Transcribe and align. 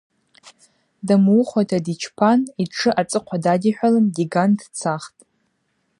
Дамуыхуата 1.07 1.77
дичпан 1.85 2.39
йтшы 2.63 2.89
ацӏыхъва 2.99 3.37
дадихӏвалын 3.43 4.05
диган 4.15 4.51
дцахтӏ. 4.59 5.19